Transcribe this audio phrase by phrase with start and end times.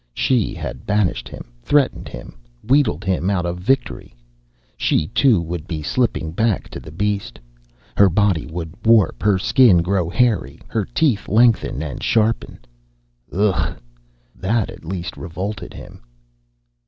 [0.15, 4.15] She had banished him, threatened him, wheedled him out of victory.
[4.75, 7.37] She, too, would be slipping back to the beast.
[7.95, 12.57] Her body would warp, her skin grow hairy, her teeth lengthen and sharpen
[13.31, 13.77] Ugh!
[14.35, 16.01] That, at least, revolted him.